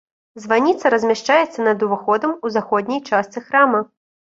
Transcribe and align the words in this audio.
Званіца 0.43 0.91
размяшчаецца 0.93 1.59
над 1.69 1.87
уваходам 1.91 2.31
у 2.45 2.55
заходняй 2.59 3.07
частцы 3.09 3.39
храма. 3.51 3.89